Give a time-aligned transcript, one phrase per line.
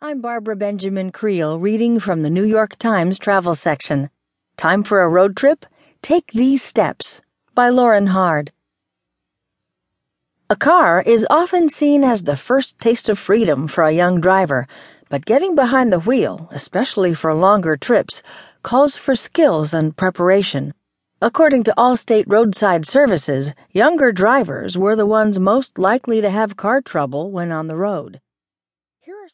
[0.00, 4.10] I'm Barbara Benjamin Creel reading from the New York Times travel section.
[4.56, 5.66] Time for a road trip?
[6.02, 7.20] Take these steps
[7.52, 8.52] by Lauren Hard.
[10.48, 14.68] A car is often seen as the first taste of freedom for a young driver,
[15.08, 18.22] but getting behind the wheel, especially for longer trips,
[18.62, 20.74] calls for skills and preparation.
[21.20, 26.80] According to Allstate Roadside Services, younger drivers were the ones most likely to have car
[26.80, 28.20] trouble when on the road.
[29.00, 29.26] Here are some.